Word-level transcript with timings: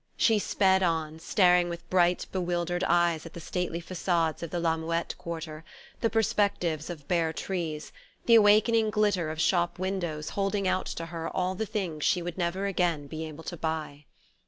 She 0.17 0.39
sped 0.39 0.81
on, 0.81 1.19
staring 1.19 1.69
with 1.69 1.87
bright 1.91 2.25
bewildered 2.31 2.83
eyes 2.85 3.23
at 3.27 3.33
the 3.33 3.39
stately 3.39 3.79
facades 3.79 4.41
of 4.41 4.49
the 4.49 4.59
La 4.59 4.75
Muette 4.75 5.15
quarter, 5.19 5.63
the 5.99 6.09
perspectives 6.09 6.89
of 6.89 7.07
bare 7.07 7.31
trees, 7.31 7.91
the 8.25 8.33
awakening 8.33 8.89
glitter 8.89 9.29
of 9.29 9.39
shop 9.39 9.77
windows 9.77 10.29
holding 10.29 10.67
out 10.67 10.87
to 10.87 11.05
her 11.05 11.29
all 11.29 11.53
the 11.53 11.67
things 11.67 12.03
she 12.03 12.23
would 12.23 12.35
never 12.39 12.65
again 12.65 13.05
be 13.05 13.27
able 13.27 13.43
to 13.43 13.55
buy.... 13.55 14.05